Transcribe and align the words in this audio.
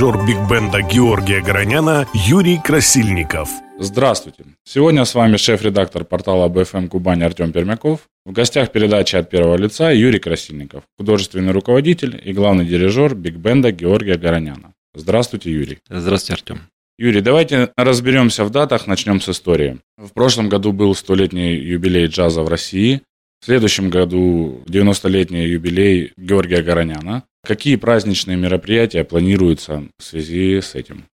биг-бенда 0.00 0.80
Георгия 0.80 1.42
Гороняна 1.42 2.06
Юрий 2.14 2.58
Красильников. 2.58 3.50
Здравствуйте. 3.78 4.44
Сегодня 4.64 5.04
с 5.04 5.14
вами 5.14 5.36
шеф-редактор 5.36 6.04
портала 6.04 6.48
БФМ 6.48 6.88
Кубань 6.88 7.22
Артем 7.22 7.52
Пермяков. 7.52 8.08
В 8.24 8.32
гостях 8.32 8.72
передачи 8.72 9.16
от 9.16 9.28
первого 9.28 9.58
лица 9.58 9.90
Юрий 9.90 10.18
Красильников, 10.18 10.84
художественный 10.96 11.52
руководитель 11.52 12.18
и 12.24 12.32
главный 12.32 12.64
дирижер 12.64 13.14
биг-бенда 13.14 13.72
Георгия 13.72 14.14
Гороняна. 14.14 14.72
Здравствуйте, 14.94 15.52
Юрий. 15.52 15.80
Здравствуйте, 15.90 16.32
Артем. 16.32 16.60
Юрий, 16.98 17.20
давайте 17.20 17.70
разберемся 17.76 18.44
в 18.44 18.50
датах, 18.50 18.86
начнем 18.86 19.20
с 19.20 19.28
истории. 19.28 19.80
В 19.98 20.14
прошлом 20.14 20.48
году 20.48 20.72
был 20.72 20.94
столетний 20.94 21.56
юбилей 21.56 22.06
джаза 22.06 22.40
в 22.40 22.48
России. 22.48 23.02
В 23.42 23.44
следующем 23.44 23.90
году 23.90 24.62
90-летний 24.66 25.44
юбилей 25.44 26.14
Георгия 26.16 26.62
Гороняна. 26.62 27.24
Какие 27.42 27.76
праздничные 27.76 28.36
мероприятия 28.36 29.04
планируются 29.04 29.84
в 29.98 30.02
связи 30.02 30.60
с 30.60 30.74
этим? 30.74 31.06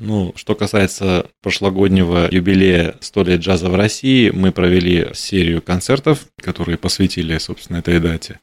Ну, 0.00 0.32
что 0.36 0.54
касается 0.54 1.26
прошлогоднего 1.42 2.28
юбилея 2.30 2.94
100 3.00 3.22
лет 3.24 3.40
джаза 3.40 3.68
в 3.68 3.74
России, 3.74 4.30
мы 4.30 4.52
провели 4.52 5.08
серию 5.12 5.60
концертов, 5.60 6.26
которые 6.40 6.78
посвятили, 6.78 7.36
собственно, 7.38 7.78
этой 7.78 7.98
дате. 7.98 8.38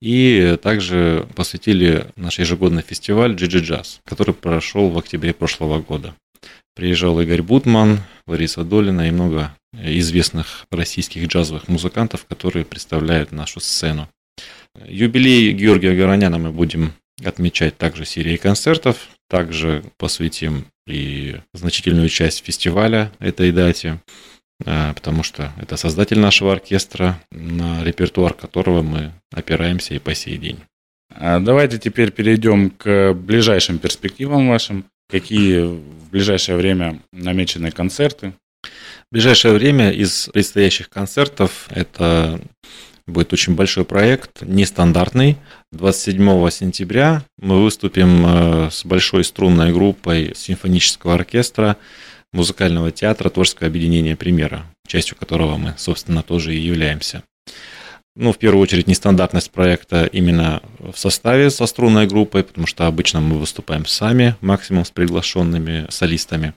И 0.00 0.56
также 0.62 1.26
посвятили 1.34 2.06
наш 2.14 2.38
ежегодный 2.38 2.82
фестиваль 2.82 3.34
Джиджи 3.34 3.58
Джаз, 3.58 4.00
который 4.04 4.34
прошел 4.34 4.88
в 4.88 4.98
октябре 4.98 5.34
прошлого 5.34 5.80
года. 5.80 6.14
Приезжал 6.76 7.20
Игорь 7.20 7.42
Бутман, 7.42 8.00
Лариса 8.28 8.62
Долина 8.62 9.08
и 9.08 9.10
много 9.10 9.56
известных 9.72 10.66
российских 10.70 11.26
джазовых 11.26 11.66
музыкантов, 11.66 12.24
которые 12.24 12.64
представляют 12.64 13.32
нашу 13.32 13.58
сцену. 13.58 14.08
Юбилей 14.86 15.52
Георгия 15.52 15.94
Гороняна 15.94 16.38
мы 16.38 16.52
будем 16.52 16.92
отмечать 17.24 17.76
также 17.76 18.04
серией 18.04 18.38
концертов. 18.38 19.08
Также 19.28 19.84
посвятим 19.96 20.66
и 20.86 21.36
значительную 21.52 22.08
часть 22.08 22.44
фестиваля 22.44 23.12
этой 23.20 23.52
дате, 23.52 24.00
а, 24.66 24.92
потому 24.94 25.22
что 25.22 25.52
это 25.60 25.76
создатель 25.76 26.18
нашего 26.18 26.52
оркестра, 26.52 27.22
на 27.30 27.84
репертуар 27.84 28.34
которого 28.34 28.82
мы 28.82 29.12
опираемся 29.32 29.94
и 29.94 29.98
по 29.98 30.14
сей 30.14 30.36
день. 30.36 30.58
А 31.14 31.38
давайте 31.40 31.78
теперь 31.78 32.10
перейдем 32.10 32.70
к 32.70 33.12
ближайшим 33.14 33.78
перспективам 33.78 34.48
вашим. 34.48 34.84
Какие 35.08 35.62
в 35.62 36.10
ближайшее 36.10 36.56
время 36.56 37.00
намечены 37.12 37.70
концерты? 37.70 38.32
В 38.62 39.12
ближайшее 39.12 39.54
время 39.54 39.90
из 39.90 40.28
предстоящих 40.32 40.88
концертов 40.88 41.66
это 41.70 42.40
будет 43.06 43.32
очень 43.32 43.54
большой 43.54 43.84
проект, 43.84 44.42
нестандартный. 44.42 45.36
27 45.72 46.50
сентября 46.50 47.22
мы 47.38 47.62
выступим 47.62 48.24
э, 48.26 48.70
с 48.70 48.84
большой 48.84 49.24
струнной 49.24 49.72
группой 49.72 50.32
симфонического 50.34 51.14
оркестра 51.14 51.76
музыкального 52.32 52.90
театра 52.90 53.28
Творческого 53.30 53.68
объединения 53.68 54.16
«Примера», 54.16 54.66
частью 54.86 55.16
которого 55.16 55.56
мы, 55.56 55.74
собственно, 55.76 56.22
тоже 56.22 56.54
и 56.54 56.60
являемся. 56.60 57.22
Ну, 58.16 58.32
в 58.32 58.38
первую 58.38 58.62
очередь, 58.62 58.86
нестандартность 58.86 59.50
проекта 59.50 60.04
именно 60.04 60.62
в 60.78 60.96
составе 60.98 61.48
со 61.50 61.66
струнной 61.66 62.06
группой, 62.06 62.42
потому 62.42 62.66
что 62.66 62.86
обычно 62.86 63.20
мы 63.20 63.38
выступаем 63.38 63.86
сами, 63.86 64.36
максимум 64.40 64.84
с 64.84 64.90
приглашенными 64.90 65.86
солистами. 65.90 66.54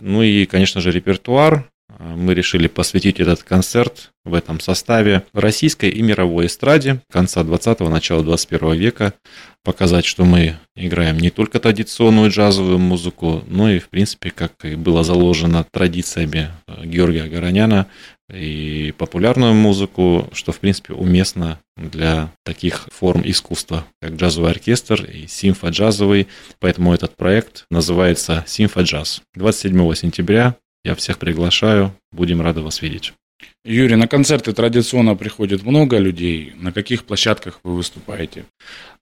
Ну 0.00 0.22
и, 0.22 0.44
конечно 0.46 0.80
же, 0.80 0.90
репертуар. 0.90 1.70
Мы 2.16 2.34
решили 2.34 2.68
посвятить 2.68 3.20
этот 3.20 3.42
концерт 3.42 4.10
в 4.24 4.34
этом 4.34 4.60
составе 4.60 5.22
российской 5.32 5.90
и 5.90 6.02
мировой 6.02 6.46
эстраде 6.46 7.00
конца 7.10 7.42
20-го, 7.42 7.88
начала 7.88 8.22
21 8.22 8.74
века, 8.74 9.14
показать, 9.62 10.04
что 10.04 10.24
мы 10.24 10.58
играем 10.76 11.18
не 11.18 11.30
только 11.30 11.60
традиционную 11.60 12.30
джазовую 12.30 12.78
музыку, 12.78 13.42
но 13.46 13.70
и, 13.70 13.78
в 13.78 13.88
принципе, 13.88 14.30
как 14.30 14.64
и 14.64 14.76
было 14.76 15.02
заложено 15.04 15.66
традициями 15.72 16.50
Георгия 16.84 17.28
Гороняна, 17.28 17.86
и 18.32 18.94
популярную 18.96 19.52
музыку, 19.52 20.28
что, 20.32 20.52
в 20.52 20.58
принципе, 20.58 20.94
уместно 20.94 21.60
для 21.76 22.32
таких 22.42 22.88
форм 22.90 23.22
искусства, 23.24 23.84
как 24.00 24.14
джазовый 24.14 24.50
оркестр 24.50 25.04
и 25.04 25.26
симфоджазовый. 25.26 26.28
Поэтому 26.58 26.94
этот 26.94 27.16
проект 27.16 27.66
называется 27.70 28.42
«Симфоджаз». 28.46 29.20
27 29.34 29.94
сентября 29.94 30.56
я 30.84 30.94
всех 30.94 31.18
приглашаю, 31.18 31.94
будем 32.12 32.40
рады 32.40 32.60
вас 32.60 32.82
видеть. 32.82 33.14
Юрий, 33.64 33.96
на 33.96 34.06
концерты 34.06 34.52
традиционно 34.52 35.14
приходит 35.16 35.64
много 35.64 35.98
людей. 35.98 36.52
На 36.56 36.72
каких 36.72 37.04
площадках 37.04 37.60
вы 37.64 37.74
выступаете? 37.76 38.44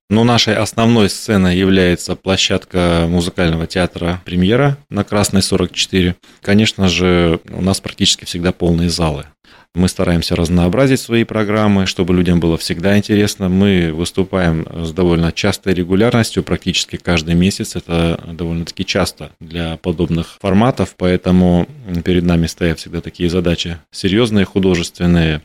Ну, 0.09 0.25
нашей 0.25 0.55
основной 0.55 1.09
сценой 1.09 1.57
является 1.57 2.17
площадка 2.17 3.07
музыкального 3.09 3.67
театра 3.67 4.21
«Премьера» 4.25 4.77
на 4.91 5.05
Красной 5.05 5.43
44. 5.43 6.17
Конечно 6.41 6.89
же, 6.89 7.41
у 7.49 7.63
нас 7.63 7.81
практически 7.81 8.25
всегда 8.25 8.53
полные 8.53 8.91
залы. 8.91 9.27
Мы 9.75 9.89
стараемся 9.89 10.37
разнообразить 10.37 11.01
свои 11.01 11.25
программы, 11.25 11.87
чтобы 11.87 12.13
людям 12.13 12.41
было 12.41 12.59
всегда 12.59 12.99
интересно. 12.99 13.49
Мы 13.49 13.91
выступаем 13.93 14.67
с 14.85 14.93
довольно 14.93 15.33
частой 15.33 15.73
регулярностью, 15.73 16.43
практически 16.43 16.97
каждый 16.97 17.35
месяц. 17.35 17.75
Это 17.75 18.23
довольно-таки 18.33 18.85
часто 18.85 19.31
для 19.41 19.79
подобных 19.79 20.37
форматов, 20.43 20.95
поэтому 20.99 21.67
перед 22.05 22.25
нами 22.25 22.49
стоят 22.49 22.81
всегда 22.81 23.01
такие 23.01 23.31
задачи 23.31 23.79
серьезные, 23.91 24.45
художественные. 24.45 25.41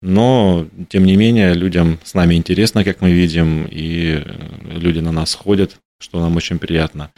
Но, 0.00 0.68
тем 0.88 1.04
не 1.04 1.16
менее, 1.16 1.54
людям 1.54 1.98
с 2.04 2.14
нами 2.14 2.36
интересно, 2.36 2.84
как 2.84 3.00
мы 3.00 3.10
видим, 3.10 3.66
и 3.68 4.22
люди 4.70 5.00
на 5.00 5.10
нас 5.10 5.34
ходят, 5.34 5.78
что 6.00 6.20
нам 6.20 6.36
очень 6.36 6.58
приятно. 6.58 7.10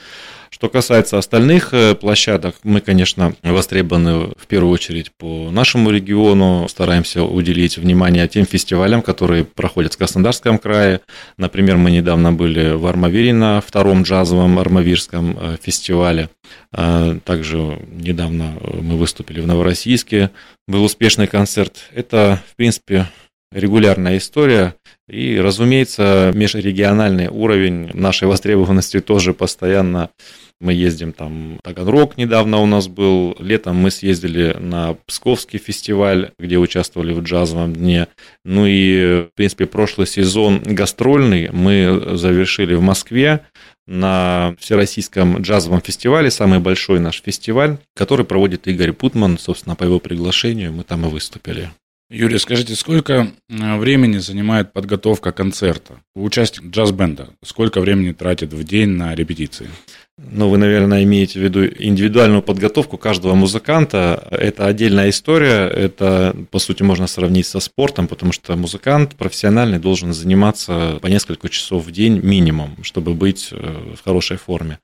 Что 0.49 0.69
касается 0.69 1.17
остальных 1.19 1.73
э, 1.73 1.95
площадок, 1.95 2.57
мы, 2.65 2.81
конечно, 2.81 3.35
востребованы 3.43 4.33
в 4.37 4.47
первую 4.49 4.73
очередь 4.73 5.13
по 5.13 5.51
нашему 5.51 5.91
региону, 5.91 6.67
стараемся 6.69 7.23
уделить 7.23 7.79
внимание 7.79 8.27
тем 8.27 8.47
фестивалям, 8.47 9.03
которые 9.03 9.45
проходят 9.45 9.95
в 9.95 9.99
Краснодарском 9.99 10.59
крае. 10.59 11.01
Например, 11.37 11.77
мы 11.77 11.91
недавно 11.91 12.33
были 12.33 12.73
в 12.73 12.87
Армавире 12.87 13.33
на 13.33 13.61
втором 13.61 14.03
джазовом 14.03 14.59
армавирском 14.59 15.39
э, 15.39 15.57
фестивале. 15.63 16.31
А, 16.73 17.19
также 17.25 17.79
недавно 17.93 18.55
мы 18.81 18.97
выступили 18.97 19.41
в 19.41 19.47
Новороссийске, 19.47 20.31
был 20.67 20.85
успешный 20.85 21.27
концерт. 21.27 21.91
Это, 21.95 22.43
в 22.51 22.57
принципе, 22.57 23.07
регулярная 23.53 24.19
история. 24.19 24.75
И, 25.09 25.39
разумеется, 25.39 26.31
межрегиональный 26.35 27.29
уровень 27.29 27.91
нашей 27.95 28.29
востребованности 28.29 29.01
тоже 29.01 29.35
постоянно 29.35 30.11
мы 30.61 30.75
ездим 30.75 31.13
там, 31.13 31.59
Таганрог 31.63 32.19
недавно 32.19 32.59
у 32.59 32.67
нас 32.67 32.87
был, 32.87 33.35
летом 33.39 33.77
мы 33.77 33.91
съездили 33.91 34.55
на 34.59 34.95
Псковский 35.07 35.59
фестиваль, 35.59 36.33
где 36.39 36.59
участвовали 36.59 37.15
в 37.15 37.23
джазовом 37.23 37.75
дне. 37.75 38.09
Ну 38.45 38.67
и, 38.67 39.23
в 39.23 39.31
принципе, 39.35 39.65
прошлый 39.65 40.07
сезон 40.07 40.63
гастрольный 40.63 41.49
мы 41.51 42.17
завершили 42.17 42.75
в 42.75 42.83
Москве 42.83 43.41
на 43.87 44.55
Всероссийском 44.61 45.39
джазовом 45.39 45.81
фестивале, 45.81 46.31
самый 46.31 46.59
большой 46.59 47.01
наш 47.01 47.23
фестиваль, 47.23 47.79
который 47.97 48.27
проводит 48.27 48.69
Игорь 48.69 48.93
Путман, 48.93 49.39
собственно, 49.39 49.77
по 49.77 49.85
его 49.85 49.99
приглашению 49.99 50.73
мы 50.73 50.85
там 50.85 51.07
и 51.07 51.09
выступили. 51.09 51.71
Юрий, 52.11 52.39
скажите, 52.39 52.75
сколько 52.75 53.31
э, 53.49 53.79
времени 53.79 54.19
занимает 54.19 54.73
подготовка 54.73 55.31
концерта? 55.31 56.01
Участник 56.17 56.73
джаз-бенда, 56.73 57.29
сколько 57.45 57.81
времени 57.81 58.11
тратит 58.11 58.53
в 58.53 58.65
день 58.65 58.89
на 58.89 59.15
репетиции? 59.15 59.69
Ну, 60.19 60.49
вы, 60.49 60.59
наверное, 60.59 61.05
имеете 61.05 61.39
в 61.39 61.43
виду 61.45 61.65
индивидуальную 61.65 62.43
подготовку 62.43 62.99
каждого 62.99 63.37
музыканта. 63.37 64.27
Это 64.33 64.67
отдельная 64.67 65.09
история. 65.09 65.69
Это, 65.69 66.35
по 66.51 66.59
сути, 66.59 66.83
можно 66.83 67.07
сравнить 67.07 67.47
со 67.47 67.61
спортом, 67.61 68.09
потому 68.09 68.33
что 68.33 68.57
музыкант 68.57 69.15
профессиональный 69.15 69.79
должен 69.79 70.13
заниматься 70.13 70.99
по 71.01 71.07
несколько 71.07 71.49
часов 71.49 71.87
в 71.87 71.93
день 71.93 72.19
минимум, 72.19 72.77
чтобы 72.83 73.15
быть 73.15 73.51
э, 73.53 73.95
в 73.97 74.05
хорошей 74.05 74.37
форме. 74.37 74.81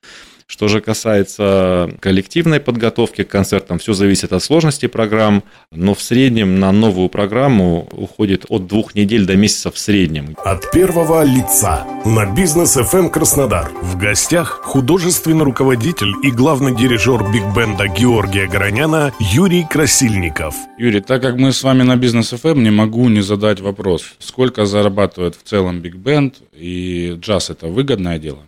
Что 0.49 0.69
же 0.69 0.79
касается 0.79 1.91
коллективной 1.99 2.61
подготовки 2.61 3.25
к 3.25 3.27
концертам, 3.27 3.79
все 3.79 3.91
зависит 3.91 4.31
от 4.31 4.41
сложности 4.41 4.85
программ, 4.87 5.43
но 5.73 5.93
в 5.93 6.01
среднем 6.01 6.61
на 6.61 6.71
новую 6.71 7.09
программу 7.09 7.85
уходит 7.91 8.45
от 8.47 8.65
двух 8.65 8.95
недель 8.95 9.25
до 9.25 9.35
месяца 9.35 9.71
в 9.71 9.77
среднем. 9.77 10.37
От 10.45 10.71
первого 10.71 11.23
лица 11.25 11.85
на 12.05 12.25
бизнес 12.33 12.77
FM 12.77 12.97
эм 12.97 13.09
Краснодар. 13.09 13.69
В 13.81 13.97
гостях 13.97 14.61
художественный 14.63 15.43
руководитель 15.43 16.13
и 16.23 16.31
главный 16.31 16.73
дирижер 16.73 17.29
биг-бенда 17.29 17.89
Георгия 17.89 18.47
Гороняна 18.47 19.11
Юрий 19.19 19.65
Красильников. 19.69 20.55
Юрий, 20.77 21.01
так 21.01 21.21
как 21.21 21.35
мы 21.35 21.51
с 21.51 21.61
вами 21.61 21.83
на 21.83 21.97
бизнес 21.97 22.31
FM, 22.31 22.51
эм, 22.51 22.63
не 22.63 22.71
могу 22.71 23.09
не 23.09 23.19
задать 23.19 23.59
вопрос. 23.59 24.05
Сколько 24.19 24.65
зарабатывает 24.65 25.35
в 25.35 25.43
целом 25.43 25.81
биг-бенд 25.81 26.35
и 26.53 27.17
джаз 27.19 27.49
это 27.49 27.67
выгодное 27.67 28.17
дело? 28.17 28.47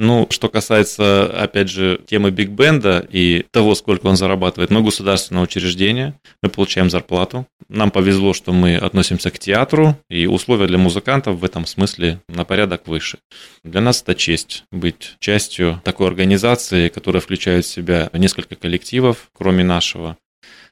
Ну, 0.00 0.28
что 0.30 0.48
касается, 0.48 1.26
опять 1.26 1.68
же, 1.68 2.00
темы 2.06 2.30
Биг 2.30 2.50
Бенда 2.50 3.04
и 3.10 3.44
того, 3.50 3.74
сколько 3.74 4.06
он 4.06 4.16
зарабатывает, 4.16 4.70
мы 4.70 4.80
государственное 4.80 5.42
учреждение, 5.42 6.14
мы 6.40 6.50
получаем 6.50 6.88
зарплату. 6.88 7.48
Нам 7.68 7.90
повезло, 7.90 8.32
что 8.32 8.52
мы 8.52 8.76
относимся 8.76 9.32
к 9.32 9.40
театру, 9.40 9.96
и 10.08 10.26
условия 10.26 10.68
для 10.68 10.78
музыкантов 10.78 11.40
в 11.40 11.44
этом 11.44 11.66
смысле 11.66 12.20
на 12.28 12.44
порядок 12.44 12.86
выше. 12.86 13.18
Для 13.64 13.80
нас 13.80 14.00
это 14.00 14.14
честь 14.14 14.62
быть 14.70 15.16
частью 15.18 15.82
такой 15.82 16.06
организации, 16.06 16.90
которая 16.90 17.20
включает 17.20 17.64
в 17.64 17.68
себя 17.68 18.08
несколько 18.12 18.54
коллективов, 18.54 19.30
кроме 19.36 19.64
нашего. 19.64 20.16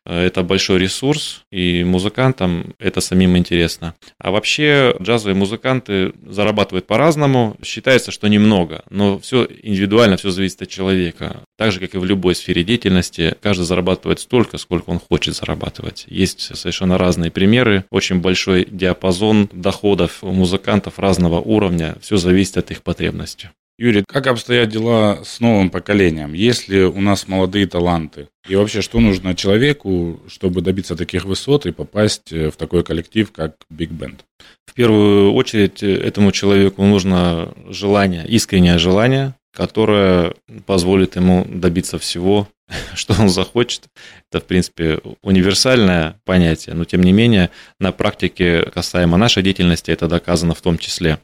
Это 0.07 0.43
большой 0.45 0.79
ресурс, 0.79 1.43
и 1.51 1.83
музыкантам 1.83 2.75
это 2.79 3.01
самим 3.01 3.37
интересно. 3.37 3.95
А 4.19 4.31
вообще 4.31 4.95
джазовые 5.03 5.35
музыканты 5.35 6.13
зарабатывают 6.25 6.87
по-разному. 6.87 7.57
Считается, 7.65 8.13
что 8.13 8.29
немного, 8.29 8.85
но 8.89 9.19
все 9.19 9.49
индивидуально, 9.63 10.17
все 10.17 10.31
зависит 10.31 10.63
от 10.63 10.69
человека. 10.69 11.43
Так 11.59 11.73
же, 11.73 11.81
как 11.81 11.95
и 11.95 11.99
в 11.99 12.05
любой 12.05 12.37
сфере 12.37 12.63
деятельности, 12.63 13.35
каждый 13.43 13.65
зарабатывает 13.65 14.21
столько, 14.21 14.59
сколько 14.59 14.91
он 14.91 15.01
хочет 15.01 15.35
зарабатывать. 15.35 16.05
Есть 16.09 16.57
совершенно 16.57 16.99
разные 16.99 17.33
примеры, 17.33 17.85
очень 17.91 18.21
большой 18.21 18.67
диапазон 18.71 19.51
доходов 19.53 20.23
у 20.23 20.31
музыкантов 20.31 20.99
разного 20.99 21.41
уровня. 21.41 21.97
Все 22.01 22.17
зависит 22.17 22.57
от 22.59 22.71
их 22.71 22.83
потребностей. 22.83 23.49
Юрий, 23.79 24.05
как 24.09 24.27
обстоят 24.27 24.71
дела 24.71 25.21
с 25.23 25.39
новым 25.39 25.69
поколением? 25.69 26.33
Есть 26.33 26.69
ли 26.69 26.85
у 26.85 27.01
нас 27.03 27.29
молодые 27.29 27.67
таланты? 27.67 28.29
И 28.49 28.57
вообще, 28.57 28.81
что 28.81 29.01
нужно 29.01 29.35
человеку, 29.35 30.21
чтобы 30.29 30.63
добиться 30.63 30.97
таких 30.97 31.27
высот 31.27 31.67
и 31.67 31.73
попасть 31.73 32.33
э, 32.33 32.51
в 32.51 32.57
такой 32.57 32.85
коллектив, 32.85 33.31
как 33.31 33.57
Big 33.71 33.91
Band? 33.91 34.21
В 34.65 34.73
первую 34.73 35.35
очередь 35.35 35.83
э, 35.83 35.95
этому 35.95 36.33
человеку 36.33 36.85
нужно 36.85 37.53
желание, 37.69 38.27
искреннее 38.27 38.79
желание, 38.79 39.35
которое 39.55 40.35
позволит 40.65 41.17
ему 41.17 41.45
добиться 41.47 41.99
всего, 41.99 42.49
что 42.95 43.15
он 43.21 43.29
захочет. 43.29 43.85
Это, 44.31 44.43
в 44.43 44.47
принципе, 44.47 44.99
универсальное 45.23 46.21
понятие, 46.25 46.75
но, 46.75 46.85
тем 46.85 47.03
не 47.03 47.13
менее, 47.13 47.51
на 47.79 47.93
практике 47.93 48.63
касаемо 48.63 49.17
нашей 49.17 49.43
деятельности 49.43 49.91
это 49.91 50.09
доказано 50.09 50.55
в 50.55 50.61
том 50.61 50.79
числе. 50.79 51.19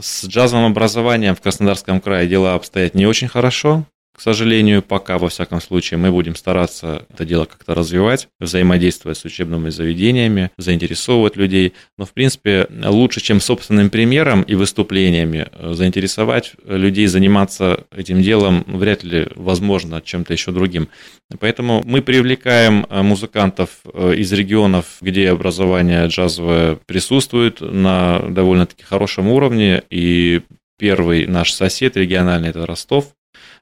С 0.00 0.26
джазовым 0.26 0.66
образованием 0.66 1.34
в 1.34 1.40
Краснодарском 1.40 2.00
крае 2.00 2.28
дела 2.28 2.54
обстоят 2.54 2.94
не 2.94 3.06
очень 3.06 3.28
хорошо. 3.28 3.86
К 4.16 4.20
сожалению, 4.22 4.80
пока, 4.80 5.18
во 5.18 5.28
всяком 5.28 5.60
случае, 5.60 5.98
мы 5.98 6.10
будем 6.10 6.36
стараться 6.36 7.04
это 7.12 7.26
дело 7.26 7.44
как-то 7.44 7.74
развивать, 7.74 8.28
взаимодействовать 8.40 9.18
с 9.18 9.26
учебными 9.26 9.68
заведениями, 9.68 10.50
заинтересовывать 10.56 11.36
людей. 11.36 11.74
Но, 11.98 12.06
в 12.06 12.12
принципе, 12.14 12.66
лучше, 12.70 13.20
чем 13.20 13.42
собственным 13.42 13.90
примером 13.90 14.40
и 14.40 14.54
выступлениями, 14.54 15.48
э, 15.52 15.74
заинтересовать 15.74 16.54
людей 16.64 17.08
заниматься 17.08 17.84
этим 17.94 18.22
делом 18.22 18.64
вряд 18.66 19.04
ли 19.04 19.28
возможно 19.34 20.00
чем-то 20.00 20.32
еще 20.32 20.50
другим. 20.50 20.88
Поэтому 21.38 21.82
мы 21.84 22.00
привлекаем 22.00 22.86
э, 22.88 23.02
музыкантов 23.02 23.68
э, 23.84 24.14
из 24.16 24.32
регионов, 24.32 24.96
где 25.02 25.28
образование 25.28 26.06
джазовое 26.06 26.78
присутствует 26.86 27.60
на 27.60 28.20
довольно-таки 28.30 28.82
хорошем 28.82 29.28
уровне. 29.28 29.82
И 29.90 30.40
Первый 30.78 31.26
наш 31.26 31.52
сосед 31.52 31.96
региональный– 31.96 32.48
это 32.50 32.66
Ростов 32.66 33.06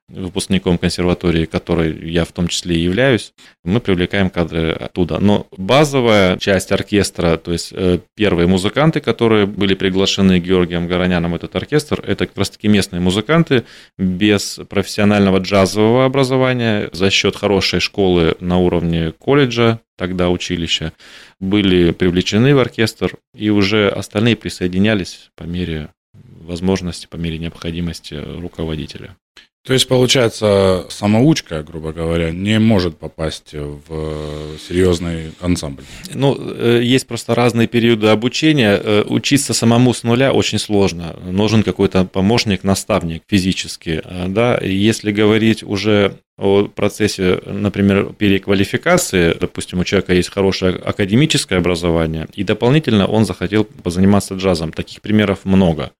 выпускником 0.08 0.76
консерватории, 0.76 1.46
которой 1.46 2.10
я 2.10 2.24
в 2.24 2.32
том 2.32 2.48
числе 2.48 2.76
и 2.76 2.80
являюсь, 2.80 3.32
мы 3.64 3.80
привлекаем 3.80 4.28
кадры 4.28 4.72
оттуда. 4.72 5.18
Но 5.18 5.46
базовая 5.56 6.38
часть 6.38 6.72
оркестра, 6.72 7.36
то 7.36 7.52
есть 7.52 7.72
э, 7.72 8.00
первые 8.14 8.46
музыканты, 8.46 9.00
которые 9.00 9.46
были 9.46 9.74
приглашены 9.74 10.38
Георгием 10.40 10.86
Гороняном 10.86 11.32
в 11.32 11.36
этот 11.36 11.56
оркестр, 11.56 12.02
это 12.06 12.26
как 12.26 12.36
раз 12.36 12.50
таки 12.50 12.68
местные 12.68 13.00
музыканты 13.00 13.64
без 13.98 14.60
профессионального 14.68 15.38
джазового 15.38 16.04
образования, 16.04 16.90
за 16.92 17.10
счет 17.10 17.36
хорошей 17.36 17.80
школы 17.80 18.36
на 18.40 18.58
уровне 18.58 19.12
колледжа, 19.12 19.80
тогда 19.96 20.28
училища, 20.28 20.92
были 21.40 21.92
привлечены 21.92 22.54
в 22.54 22.58
оркестр, 22.58 23.14
и 23.34 23.48
уже 23.48 23.88
остальные 23.88 24.36
присоединялись 24.36 25.30
по 25.34 25.44
мере 25.44 25.88
возможности, 26.12 27.06
по 27.06 27.16
мере 27.16 27.38
необходимости 27.38 28.14
руководителя. 28.14 29.16
То 29.66 29.72
есть, 29.72 29.88
получается, 29.88 30.84
самоучка, 30.90 31.62
грубо 31.62 31.92
говоря, 31.92 32.30
не 32.32 32.58
может 32.58 32.98
попасть 32.98 33.54
в 33.54 34.58
серьезный 34.58 35.32
ансамбль? 35.40 35.84
Ну, 36.12 36.36
э, 36.38 36.80
есть 36.82 37.06
просто 37.06 37.34
разные 37.34 37.66
периоды 37.66 38.08
обучения. 38.08 38.78
Э, 38.78 39.04
учиться 39.08 39.54
самому 39.54 39.94
с 39.94 40.02
нуля 40.02 40.34
очень 40.34 40.58
сложно. 40.58 41.16
Нужен 41.24 41.62
какой-то 41.62 42.04
помощник, 42.04 42.62
наставник 42.62 43.22
физически. 43.26 44.02
Э, 44.04 44.26
да? 44.28 44.58
Если 44.58 45.12
говорить 45.12 45.62
уже 45.62 46.18
о 46.36 46.64
процессе, 46.64 47.40
например, 47.46 48.12
переквалификации, 48.12 49.34
допустим, 49.40 49.78
у 49.78 49.84
человека 49.84 50.12
есть 50.12 50.30
хорошее 50.30 50.74
академическое 50.74 51.58
образование, 51.58 52.26
и 52.34 52.42
дополнительно 52.42 53.06
он 53.06 53.24
захотел 53.24 53.64
позаниматься 53.64 54.34
джазом. 54.34 54.72
Таких 54.72 55.00
примеров 55.00 55.44
много. 55.44 55.92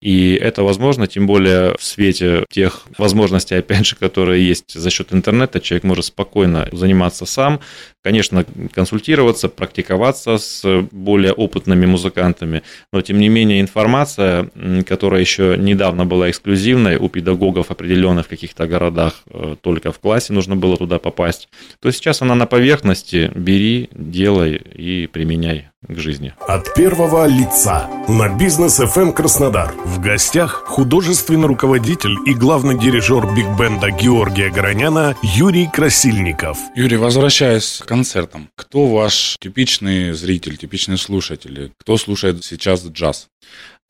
И 0.00 0.34
это 0.34 0.62
возможно, 0.62 1.06
тем 1.08 1.26
более 1.26 1.74
в 1.76 1.82
свете 1.82 2.44
тех 2.50 2.84
возможностей, 2.98 3.56
опять 3.56 3.86
же, 3.86 3.96
которые 3.96 4.46
есть 4.46 4.72
за 4.72 4.90
счет 4.90 5.12
интернета, 5.12 5.60
человек 5.60 5.84
может 5.84 6.04
спокойно 6.04 6.68
заниматься 6.70 7.26
сам, 7.26 7.60
конечно, 8.08 8.46
консультироваться, 8.72 9.50
практиковаться 9.50 10.38
с 10.38 10.64
более 10.92 11.34
опытными 11.34 11.84
музыкантами, 11.84 12.62
но 12.90 13.02
тем 13.02 13.18
не 13.18 13.28
менее 13.28 13.60
информация, 13.60 14.48
которая 14.86 15.20
еще 15.20 15.56
недавно 15.58 16.06
была 16.06 16.30
эксклюзивной 16.30 16.96
у 16.96 17.10
педагогов 17.10 17.70
определенных 17.70 18.24
в 18.24 18.28
каких-то 18.30 18.66
городах, 18.66 19.24
э, 19.30 19.56
только 19.60 19.92
в 19.92 19.98
классе 19.98 20.32
нужно 20.32 20.56
было 20.56 20.78
туда 20.78 20.98
попасть, 20.98 21.50
то 21.82 21.90
сейчас 21.90 22.22
она 22.22 22.34
на 22.34 22.46
поверхности, 22.46 23.30
бери, 23.34 23.90
делай 23.92 24.56
и 24.56 25.06
применяй 25.06 25.68
к 25.86 25.96
жизни. 25.96 26.34
От 26.40 26.74
первого 26.74 27.26
лица 27.26 27.88
на 28.08 28.28
бизнес 28.28 28.80
FM 28.80 29.02
эм 29.02 29.12
Краснодар. 29.12 29.72
В 29.84 30.00
гостях 30.00 30.64
художественный 30.66 31.46
руководитель 31.46 32.16
и 32.26 32.34
главный 32.34 32.76
дирижер 32.76 33.32
биг-бенда 33.32 33.90
Георгия 33.92 34.50
Гороняна 34.50 35.14
Юрий 35.22 35.68
Красильников. 35.72 36.58
Юрий, 36.74 36.96
возвращаясь 36.96 37.80
к 37.86 37.92
концертам. 37.98 38.48
Кто 38.54 38.86
ваш 38.86 39.36
типичный 39.40 40.12
зритель, 40.12 40.56
типичный 40.56 40.98
слушатель? 40.98 41.72
Кто 41.78 41.96
слушает 41.96 42.44
сейчас 42.44 42.86
джаз? 42.86 43.28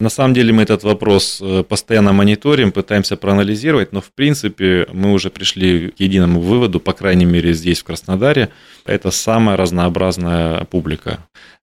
На 0.00 0.09
самом 0.09 0.33
деле 0.33 0.53
мы 0.53 0.62
этот 0.62 0.83
вопрос 0.85 1.41
э, 1.43 1.62
постоянно 1.62 2.12
мониторим, 2.12 2.73
пытаемся 2.73 3.17
проанализировать, 3.17 3.93
но 3.93 4.00
в 4.00 4.11
принципе 4.12 4.87
мы 4.93 5.12
уже 5.12 5.29
пришли 5.29 5.91
к 5.91 6.00
единому 6.00 6.41
выводу, 6.41 6.81
по 6.81 6.93
крайней 6.93 7.27
мере 7.27 7.53
здесь, 7.53 7.81
в 7.81 7.85
Краснодаре, 7.85 8.49
это 8.87 9.11
самая 9.11 9.57
разнообразная 9.57 10.65
публика. 10.65 11.19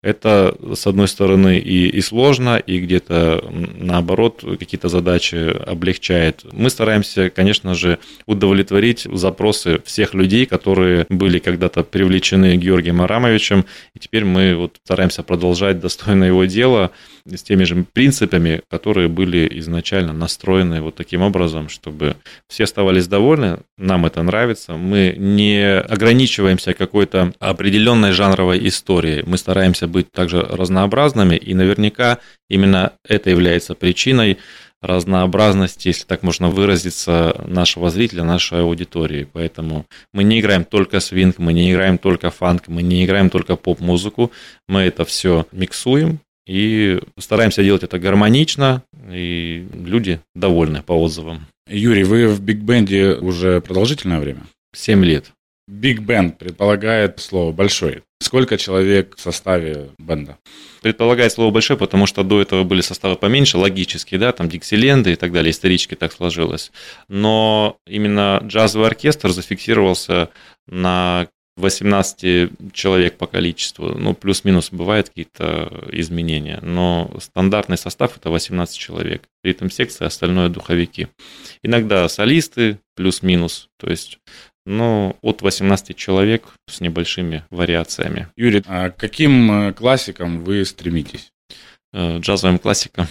Это, 0.05 0.55
с 0.75 0.85
одной 0.85 1.07
стороны, 1.07 1.57
и, 1.57 1.87
и 1.87 1.99
сложно, 2.01 2.57
и 2.57 2.77
где-то, 2.77 3.43
наоборот, 3.51 4.45
какие-то 4.59 4.87
задачи 4.87 5.35
облегчает. 5.35 6.45
Мы 6.51 6.69
стараемся, 6.69 7.31
конечно 7.31 7.73
же, 7.73 7.97
удовлетворить 8.27 9.07
запросы 9.11 9.81
всех 9.83 10.13
людей, 10.13 10.45
которые 10.45 11.07
были 11.09 11.39
когда-то 11.39 11.83
привлечены 11.83 12.55
Георгием 12.55 13.01
Арамовичем, 13.01 13.65
и 13.95 13.99
теперь 13.99 14.25
мы 14.25 14.55
вот 14.55 14.75
стараемся 14.83 15.23
продолжать 15.23 15.79
достойно 15.79 16.25
его 16.25 16.45
дело 16.45 16.91
с 17.25 17.41
теми 17.41 17.63
же 17.63 17.83
принципами, 17.91 18.61
которые 18.69 19.07
были 19.07 19.49
изначально 19.59 20.13
настроены 20.13 20.81
вот 20.81 20.93
таким 20.93 21.23
образом, 21.23 21.67
чтобы 21.67 22.15
все 22.47 22.65
оставались 22.65 23.07
довольны, 23.07 23.57
нам 23.79 24.05
это 24.05 24.21
нравится, 24.21 24.73
мы 24.73 25.15
не 25.17 25.79
ограничиваемся 25.79 26.75
какой-то 26.75 27.33
определенной 27.39 28.11
жанровой 28.11 28.67
историей, 28.67 29.23
мы 29.25 29.39
стараемся 29.39 29.87
быть 29.95 30.11
также 30.11 30.41
разнообразными, 30.41 31.37
и 31.37 31.53
наверняка 31.53 32.19
именно 32.49 32.91
это 33.07 33.29
является 33.29 33.75
причиной 33.75 34.37
разнообразности, 34.81 35.87
если 35.87 36.05
так 36.05 36.21
можно 36.21 36.49
выразиться, 36.49 37.41
нашего 37.47 37.89
зрителя, 37.89 38.23
нашей 38.23 38.59
аудитории. 38.59 39.25
Поэтому 39.31 39.85
мы 40.13 40.23
не 40.25 40.41
играем 40.41 40.65
только 40.65 40.99
свинг, 40.99 41.39
мы 41.39 41.53
не 41.53 41.71
играем 41.71 41.97
только 41.97 42.29
фанк, 42.29 42.67
мы 42.67 42.81
не 42.83 43.05
играем 43.05 43.29
только 43.29 43.55
поп-музыку, 43.55 44.31
мы 44.67 44.81
это 44.81 45.05
все 45.05 45.47
миксуем 45.53 46.19
и 46.45 46.99
стараемся 47.17 47.63
делать 47.63 47.83
это 47.83 47.97
гармонично, 47.99 48.83
и 49.09 49.65
люди 49.73 50.19
довольны 50.35 50.81
по 50.83 50.93
отзывам. 50.93 51.47
Юрий, 51.69 52.03
вы 52.03 52.27
в 52.27 52.41
биг-бенде 52.41 53.13
уже 53.13 53.61
продолжительное 53.61 54.19
время? 54.19 54.41
Семь 54.75 55.05
лет. 55.05 55.31
Биг 55.67 56.01
бенд 56.01 56.37
предполагает 56.37 57.19
слово 57.19 57.51
большой. 57.51 58.03
Сколько 58.25 58.57
человек 58.57 59.15
в 59.17 59.21
составе 59.21 59.91
бенда? 59.99 60.39
Предполагает 60.81 61.31
слово 61.31 61.51
большой, 61.51 61.77
потому 61.77 62.07
что 62.07 62.23
до 62.23 62.41
этого 62.41 62.63
были 62.63 62.81
составы 62.81 63.17
поменьше, 63.17 63.59
логически, 63.59 64.17
да, 64.17 64.31
там 64.31 64.49
Диксиленды 64.49 65.11
и 65.11 65.15
так 65.15 65.31
далее, 65.31 65.51
исторически 65.51 65.93
так 65.93 66.11
сложилось. 66.11 66.71
Но 67.07 67.77
именно 67.85 68.41
джазовый 68.43 68.87
оркестр 68.87 69.29
зафиксировался 69.29 70.29
на 70.65 71.27
18 71.57 72.73
человек 72.73 73.15
по 73.19 73.27
количеству, 73.27 73.89
ну, 73.89 74.15
плюс-минус 74.15 74.69
бывают 74.71 75.09
какие-то 75.09 75.85
изменения, 75.91 76.57
но 76.63 77.15
стандартный 77.21 77.77
состав 77.77 78.17
это 78.17 78.31
18 78.31 78.75
человек. 78.75 79.21
Ритм 79.43 79.69
секция, 79.69 80.07
остальное 80.07 80.49
духовики. 80.49 81.09
Иногда 81.61 82.09
солисты, 82.09 82.79
плюс-минус, 82.95 83.69
то 83.77 83.87
есть 83.87 84.17
ну, 84.65 85.15
от 85.21 85.41
18 85.41 85.95
человек 85.95 86.55
с 86.67 86.81
небольшими 86.81 87.45
вариациями. 87.49 88.27
Юрий, 88.35 88.63
а 88.67 88.89
каким 88.89 89.51
э, 89.51 89.73
классикам 89.73 90.43
вы 90.43 90.65
стремитесь? 90.65 91.31
Э, 91.93 92.19
джазовым 92.19 92.59
классикам. 92.59 93.07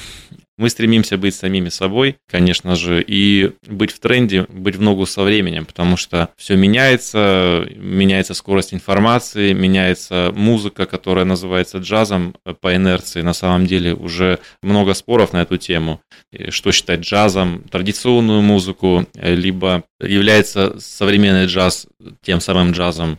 Мы 0.57 0.71
стремимся 0.71 1.19
быть 1.19 1.35
самими 1.35 1.69
собой, 1.69 2.17
конечно 2.31 2.77
же, 2.77 3.03
и 3.07 3.53
быть 3.67 3.91
в 3.91 3.99
тренде, 3.99 4.47
быть 4.49 4.77
в 4.77 4.81
ногу 4.81 5.05
со 5.05 5.23
временем, 5.23 5.67
потому 5.67 5.97
что 5.97 6.29
все 6.37 6.55
меняется, 6.55 7.67
меняется 7.75 8.35
скорость 8.35 8.73
информации, 8.73 9.53
меняется 9.53 10.33
музыка, 10.35 10.87
которая 10.87 11.25
называется 11.25 11.79
джазом 11.79 12.37
по 12.61 12.77
инерции. 12.77 13.23
На 13.23 13.33
самом 13.33 13.67
деле 13.67 13.95
уже 13.95 14.39
много 14.63 14.95
споров 14.95 15.33
на 15.33 15.43
эту 15.43 15.57
тему, 15.57 16.01
что 16.51 16.71
считать 16.71 17.01
джазом, 17.01 17.65
традиционную 17.71 18.41
музыку, 18.41 19.07
либо 19.15 19.83
является 20.01 20.79
современный 20.79 21.47
джаз 21.47 21.89
тем 22.23 22.41
самым 22.41 22.71
джазом. 22.71 23.19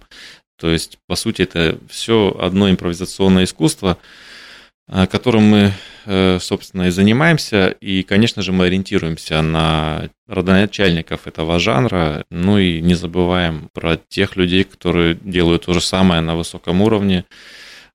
То 0.58 0.70
есть, 0.70 1.00
по 1.06 1.18
сути, 1.18 1.42
это 1.42 1.78
все 1.90 2.34
одно 2.40 2.70
импровизационное 2.70 3.44
искусство, 3.44 3.98
которым 4.88 5.44
мы 5.44 5.74
Э, 6.06 6.38
собственно, 6.40 6.84
и 6.84 6.92
занимаемся. 6.92 7.70
И, 7.70 8.04
конечно 8.04 8.42
же, 8.42 8.52
мы 8.52 8.66
ориентируемся 8.66 9.42
на 9.42 10.10
родоначальников 10.28 11.26
этого 11.26 11.58
жанра, 11.60 12.26
ну 12.30 12.60
и 12.60 12.80
не 12.82 12.94
забываем 12.94 13.70
про 13.74 13.98
тех 13.98 14.36
людей, 14.36 14.64
которые 14.64 15.16
делают 15.16 15.66
то 15.66 15.74
же 15.74 15.82
самое 15.82 16.22
на 16.22 16.36
высоком 16.36 16.82
уровне 16.84 17.26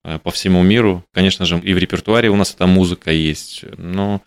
э, 0.04 0.18
по 0.18 0.30
всему 0.32 0.62
миру. 0.62 1.04
Конечно 1.12 1.46
же, 1.46 1.58
и 1.60 1.72
в 1.72 1.78
репертуаре 1.78 2.30
у 2.30 2.36
нас 2.36 2.52
эта 2.52 2.66
музыка 2.66 3.12
есть, 3.12 3.64
но 3.78 4.22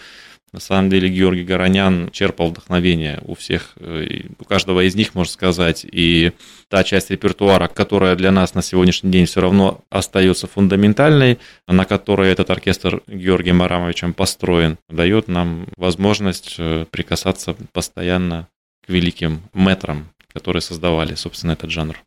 на 0.54 0.60
самом 0.60 0.90
деле 0.90 1.10
Георгий 1.10 1.44
Горонян 1.44 2.10
черпал 2.12 2.50
вдохновение 2.50 3.20
у 3.26 3.34
всех, 3.34 3.74
э, 3.78 4.28
у 4.40 4.46
каждого 4.46 4.88
из 4.88 4.94
них, 4.96 5.16
можно 5.16 5.34
сказать, 5.34 5.84
и 5.84 6.32
та 6.70 6.84
часть 6.84 7.10
репертуара, 7.10 7.68
которая 7.68 8.16
для 8.16 8.32
нас 8.32 8.54
на 8.54 8.62
сегодняшний 8.62 9.12
день 9.12 9.26
все 9.26 9.42
равно 9.42 9.82
остается 9.90 10.48
фундаментальной, 10.48 11.40
на 11.68 11.86
которой 11.86 12.32
этот 12.32 12.52
оркестр 12.52 13.02
Георгием 13.08 13.58
Марамовичем 13.58 14.14
построен, 14.14 14.78
дает 14.90 15.28
нам 15.28 15.68
возможность 15.76 16.56
э, 16.60 16.86
прикасаться 16.92 17.56
постоянно 17.72 18.48
к 18.86 18.90
великим 18.90 19.42
метрам, 19.54 20.10
которые 20.32 20.62
создавали, 20.62 21.16
собственно, 21.16 21.54
этот 21.54 21.72
жанр. 21.72 21.98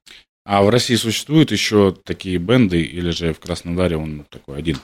А 0.49 0.63
в 0.63 0.69
России 0.69 0.95
существуют 0.95 1.51
еще 1.51 1.93
такие 2.05 2.39
бенды, 2.39 2.81
или 2.81 3.11
же 3.11 3.33
в 3.35 3.41
Краснодаре 3.41 3.97
он 3.97 4.25
такой 4.31 4.59
один? 4.59 4.79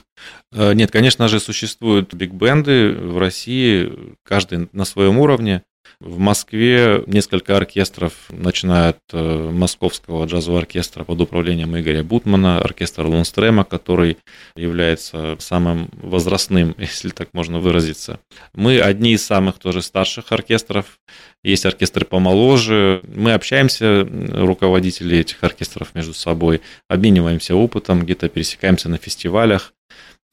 Э, 0.51 0.73
нет, 0.73 0.91
конечно 0.91 1.29
же, 1.29 1.39
существуют 1.39 2.13
биг-бенды 2.13 2.91
в 2.91 3.17
России, 3.17 4.17
каждый 4.23 4.67
на 4.73 4.83
своем 4.83 5.19
уровне. 5.19 5.63
В 6.01 6.19
Москве 6.19 7.01
несколько 7.07 7.55
оркестров, 7.55 8.13
начиная 8.29 8.89
от 8.89 8.99
э, 9.13 9.51
Московского 9.51 10.25
джазового 10.25 10.59
оркестра 10.59 11.05
под 11.05 11.21
управлением 11.21 11.79
Игоря 11.79 12.03
Бутмана, 12.03 12.59
оркестр 12.59 13.05
Лунстрема, 13.05 13.63
который 13.63 14.17
является 14.57 15.37
самым 15.39 15.89
возрастным, 15.93 16.75
если 16.77 17.07
так 17.07 17.29
можно 17.31 17.59
выразиться. 17.59 18.19
Мы 18.53 18.81
одни 18.81 19.13
из 19.13 19.25
самых 19.25 19.59
тоже 19.59 19.81
старших 19.81 20.29
оркестров, 20.33 20.99
есть 21.43 21.65
оркестры 21.65 22.05
помоложе. 22.05 23.01
Мы 23.13 23.33
общаемся, 23.33 24.07
руководители 24.33 25.17
этих 25.17 25.43
оркестров 25.43 25.93
между 25.93 26.13
собой, 26.13 26.61
обмениваемся 26.87 27.55
опытом, 27.55 28.01
где-то 28.01 28.29
пересекаемся 28.29 28.89
на 28.89 28.97
фестивалях 28.97 29.73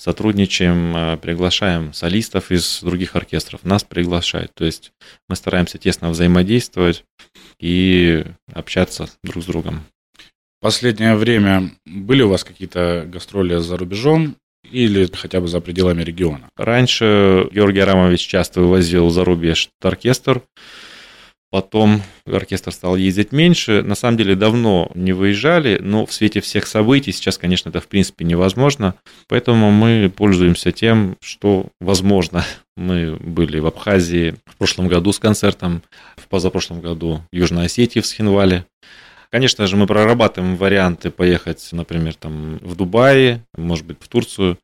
сотрудничаем, 0.00 0.97
э, 0.97 1.17
приглашаем 1.19 1.93
солистов 1.93 2.50
из 2.50 2.81
других 2.83 3.17
оркестров, 3.17 3.64
нас 3.64 3.85
приглашают. 3.85 4.50
То 4.55 4.64
есть 4.64 4.93
мы 5.29 5.37
стараемся 5.37 5.76
тесно 5.76 6.09
взаимодействовать 6.09 7.05
и 7.61 8.25
общаться 8.50 9.11
друг 9.23 9.45
с 9.45 9.47
другом. 9.47 9.85
Последнее 10.62 11.17
время 11.17 11.71
были 11.85 12.23
у 12.23 12.31
вас 12.31 12.45
какие-то 12.45 13.05
гастроли 13.07 13.59
за 13.59 13.76
рубежом 13.76 14.37
или 14.71 15.07
хотя 15.12 15.40
бы 15.40 15.49
за 15.49 15.61
пределами 15.61 16.02
региона? 16.02 16.49
Раньше 16.57 17.49
Георгий 17.52 17.81
Арамович 17.81 18.26
часто 18.26 18.61
вывозил 18.62 19.11
за 19.11 19.25
рубеж 19.25 19.69
оркестр. 19.83 20.43
Потом 21.50 22.02
оркестр 22.26 22.71
стал 22.71 22.95
ездить 22.97 23.33
меньше. 23.33 23.83
На 23.83 23.97
самом 23.97 24.16
деле 24.16 24.37
давно 24.37 24.90
не 24.95 25.12
выезжали, 25.12 25.78
но 25.80 26.07
в 26.07 26.12
свете 26.12 26.40
всех 26.40 26.66
событий 26.69 27.11
сейчас, 27.11 27.38
конечно, 27.38 27.71
это 27.71 27.80
в 27.80 27.88
принципе 27.88 28.25
невозможно. 28.25 28.95
Поэтому 29.26 29.73
мы 29.73 30.12
пользуемся 30.14 30.71
тем, 30.71 31.16
что 31.21 31.66
возможно. 31.80 32.45
Мы 32.76 33.16
были 33.16 33.59
в 33.59 33.66
Абхазии 33.66 34.37
в 34.47 34.57
прошлом 34.57 34.88
году 34.88 35.12
с 35.12 35.19
концертом, 35.19 35.83
в 36.16 36.28
позапрошлом 36.28 36.80
году 36.80 37.21
в 37.30 37.37
Южной 37.37 37.66
Осетии 37.66 38.00
в 38.00 38.07
Схинвале. 38.07 38.64
Конечно 39.31 39.67
же, 39.69 39.77
мы 39.77 39.87
прорабатываем 39.87 40.57
варианты 40.57 41.11
поехать, 41.11 41.69
например, 41.71 42.15
там 42.15 42.59
в 42.59 42.75
Дубае, 42.75 43.45
может 43.57 43.87
быть, 43.87 43.99
в 44.01 44.09
Турцию. 44.09 44.59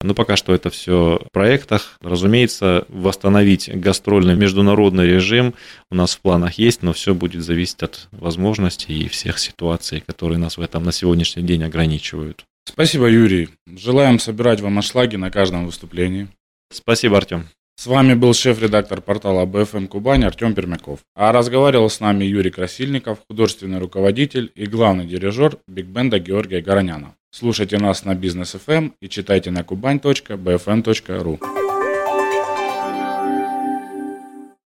Но 0.00 0.14
пока 0.14 0.36
что 0.36 0.54
это 0.54 0.70
все 0.70 1.20
в 1.24 1.32
проектах. 1.32 1.98
Разумеется, 2.00 2.84
восстановить 2.88 3.70
гастрольный 3.72 4.34
международный 4.34 5.06
режим 5.06 5.54
у 5.90 5.94
нас 5.94 6.16
в 6.16 6.20
планах 6.20 6.54
есть, 6.54 6.82
но 6.82 6.92
все 6.92 7.14
будет 7.14 7.42
зависеть 7.42 7.82
от 7.82 8.08
возможностей 8.12 9.04
и 9.04 9.08
всех 9.08 9.38
ситуаций, 9.38 10.02
которые 10.04 10.38
нас 10.38 10.56
в 10.56 10.60
этом 10.60 10.84
на 10.84 10.92
сегодняшний 10.92 11.42
день 11.42 11.62
ограничивают. 11.62 12.44
Спасибо, 12.64 13.08
Юрий. 13.08 13.48
Желаем 13.66 14.18
собирать 14.18 14.60
вам 14.60 14.78
ашлаги 14.78 15.16
на 15.16 15.30
каждом 15.30 15.66
выступлении. 15.66 16.28
Спасибо, 16.70 17.16
Артем. 17.16 17.48
С 17.80 17.86
вами 17.86 18.14
был 18.14 18.34
шеф-редактор 18.34 19.00
портала 19.00 19.46
БФМ 19.46 19.86
Кубань 19.86 20.24
Артем 20.24 20.52
Пермяков. 20.52 20.98
А 21.14 21.30
разговаривал 21.30 21.88
с 21.88 22.00
нами 22.00 22.24
Юрий 22.24 22.50
Красильников, 22.50 23.20
художественный 23.28 23.78
руководитель 23.78 24.50
и 24.56 24.66
главный 24.66 25.06
дирижер 25.06 25.58
биг-бенда 25.68 26.18
Георгия 26.18 26.60
Гороняна. 26.60 27.14
Слушайте 27.30 27.78
нас 27.78 28.04
на 28.04 28.16
Бизнес 28.16 28.56
FM 28.56 28.94
и 29.00 29.08
читайте 29.08 29.52
на 29.52 29.60
kuban.bfm.ru. 29.60 31.57